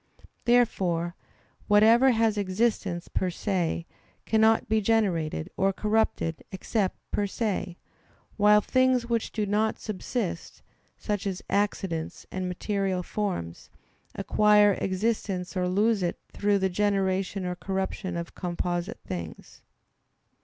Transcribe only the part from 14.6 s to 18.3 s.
existence or lose it through the generation or corruption